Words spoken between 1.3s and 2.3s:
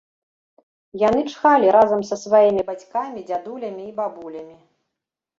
чхалі разам са